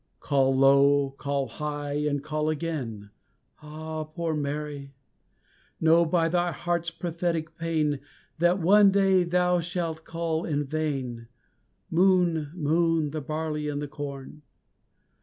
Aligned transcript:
Call 0.19 0.57
low, 0.57 1.11
call 1.11 1.47
high, 1.47 1.93
and 1.93 2.23
call 2.23 2.49
again, 2.49 3.11
Ah, 3.61 4.03
poor 4.03 4.33
Mary! 4.33 4.95
Know, 5.79 6.05
by 6.07 6.27
thy 6.27 6.51
heart's 6.51 6.89
prophetic 6.89 7.55
pain, 7.55 7.99
That 8.39 8.57
one 8.57 8.89
day 8.89 9.23
thou 9.23 9.59
shalt 9.59 10.03
call 10.03 10.43
in 10.43 10.65
vain 10.65 11.27
Moan, 11.91 12.49
moan, 12.55 13.11
the 13.11 13.21
barley 13.21 13.69
and 13.69 13.79
the 13.79 13.87
corn! 13.87 14.41